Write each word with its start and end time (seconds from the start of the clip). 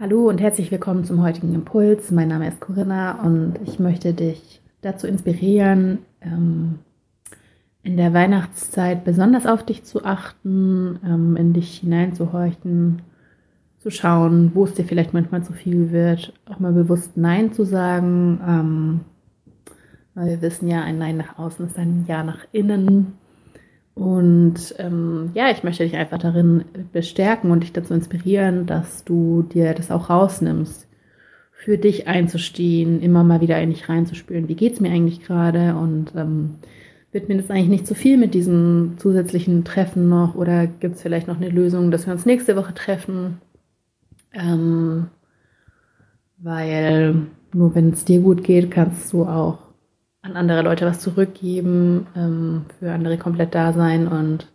Hallo 0.00 0.30
und 0.30 0.40
herzlich 0.40 0.70
willkommen 0.70 1.04
zum 1.04 1.22
heutigen 1.22 1.54
Impuls. 1.54 2.10
Mein 2.10 2.28
Name 2.28 2.48
ist 2.48 2.58
Corinna 2.58 3.20
und 3.22 3.56
ich 3.66 3.78
möchte 3.78 4.14
dich 4.14 4.62
dazu 4.80 5.06
inspirieren, 5.06 5.98
ähm, 6.22 6.78
in 7.82 7.98
der 7.98 8.14
Weihnachtszeit 8.14 9.04
besonders 9.04 9.44
auf 9.44 9.62
dich 9.62 9.84
zu 9.84 10.02
achten, 10.06 10.98
ähm, 11.04 11.36
in 11.36 11.52
dich 11.52 11.80
hineinzuhorchen, 11.80 13.02
zu 13.78 13.90
schauen, 13.90 14.52
wo 14.54 14.64
es 14.64 14.72
dir 14.72 14.86
vielleicht 14.86 15.12
manchmal 15.12 15.44
zu 15.44 15.52
viel 15.52 15.90
wird, 15.90 16.32
auch 16.46 16.60
mal 16.60 16.72
bewusst 16.72 17.18
Nein 17.18 17.52
zu 17.52 17.66
sagen. 17.66 18.40
Ähm, 18.48 19.00
weil 20.14 20.28
wir 20.28 20.40
wissen 20.40 20.66
ja, 20.66 20.82
ein 20.82 20.96
Nein 20.96 21.18
nach 21.18 21.38
außen 21.38 21.66
ist 21.66 21.76
ein 21.76 22.06
Ja 22.08 22.24
nach 22.24 22.46
innen. 22.52 23.18
Und 24.00 24.74
ähm, 24.78 25.28
ja, 25.34 25.50
ich 25.50 25.62
möchte 25.62 25.84
dich 25.84 25.94
einfach 25.94 26.16
darin 26.16 26.64
bestärken 26.90 27.50
und 27.50 27.62
dich 27.62 27.74
dazu 27.74 27.92
inspirieren, 27.92 28.64
dass 28.64 29.04
du 29.04 29.42
dir 29.42 29.74
das 29.74 29.90
auch 29.90 30.08
rausnimmst, 30.08 30.88
für 31.52 31.76
dich 31.76 32.08
einzustehen, 32.08 33.02
immer 33.02 33.24
mal 33.24 33.42
wieder 33.42 33.60
in 33.60 33.68
dich 33.68 33.90
reinzuspüren. 33.90 34.48
Wie 34.48 34.54
geht 34.54 34.72
es 34.72 34.80
mir 34.80 34.90
eigentlich 34.90 35.22
gerade? 35.22 35.74
Und 35.74 36.14
ähm, 36.16 36.54
wird 37.12 37.28
mir 37.28 37.36
das 37.36 37.50
eigentlich 37.50 37.68
nicht 37.68 37.86
zu 37.86 37.94
viel 37.94 38.16
mit 38.16 38.32
diesem 38.32 38.94
zusätzlichen 38.96 39.64
Treffen 39.64 40.08
noch? 40.08 40.34
Oder 40.34 40.66
gibt 40.66 40.96
es 40.96 41.02
vielleicht 41.02 41.28
noch 41.28 41.36
eine 41.36 41.50
Lösung, 41.50 41.90
dass 41.90 42.06
wir 42.06 42.14
uns 42.14 42.24
nächste 42.24 42.56
Woche 42.56 42.72
treffen? 42.72 43.42
Ähm, 44.32 45.08
weil 46.38 47.26
nur 47.52 47.74
wenn 47.74 47.90
es 47.90 48.06
dir 48.06 48.20
gut 48.20 48.44
geht, 48.44 48.70
kannst 48.70 49.12
du 49.12 49.26
auch 49.26 49.58
an 50.22 50.36
andere 50.36 50.62
Leute 50.62 50.86
was 50.86 51.00
zurückgeben, 51.00 52.06
ähm, 52.14 52.66
für 52.78 52.92
andere 52.92 53.18
komplett 53.18 53.54
da 53.54 53.72
sein 53.72 54.06
und 54.06 54.48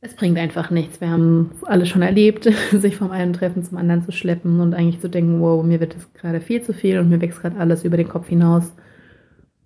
es 0.00 0.14
bringt 0.14 0.38
einfach 0.38 0.70
nichts. 0.70 1.00
Wir 1.00 1.10
haben 1.10 1.52
alle 1.62 1.86
schon 1.86 2.02
erlebt, 2.02 2.44
sich 2.72 2.96
vom 2.96 3.10
einen 3.10 3.32
Treffen 3.32 3.64
zum 3.64 3.78
anderen 3.78 4.04
zu 4.04 4.12
schleppen 4.12 4.60
und 4.60 4.74
eigentlich 4.74 5.00
zu 5.00 5.08
denken, 5.08 5.40
wow, 5.40 5.64
mir 5.64 5.80
wird 5.80 5.94
das 5.94 6.12
gerade 6.14 6.40
viel 6.40 6.62
zu 6.62 6.72
viel 6.72 6.98
und 6.98 7.08
mir 7.08 7.20
wächst 7.20 7.40
gerade 7.40 7.58
alles 7.58 7.84
über 7.84 7.96
den 7.96 8.08
Kopf 8.08 8.28
hinaus. 8.28 8.72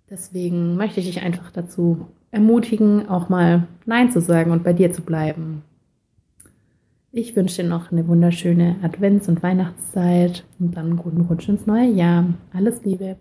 Deswegen 0.09 0.75
möchte 0.75 0.99
ich 0.99 1.07
dich 1.07 1.21
einfach 1.21 1.51
dazu 1.51 2.07
ermutigen, 2.31 3.07
auch 3.07 3.29
mal 3.29 3.67
Nein 3.85 4.11
zu 4.11 4.21
sagen 4.21 4.51
und 4.51 4.63
bei 4.63 4.73
dir 4.73 4.91
zu 4.91 5.01
bleiben. 5.01 5.63
Ich 7.13 7.35
wünsche 7.35 7.61
dir 7.61 7.67
noch 7.67 7.91
eine 7.91 8.07
wunderschöne 8.07 8.77
Advents- 8.83 9.27
und 9.27 9.43
Weihnachtszeit 9.43 10.45
und 10.59 10.77
dann 10.77 10.85
einen 10.85 10.97
guten 10.97 11.21
Rutsch 11.21 11.49
ins 11.49 11.65
neue 11.65 11.89
Jahr. 11.89 12.25
Alles 12.53 12.83
Liebe. 12.85 13.17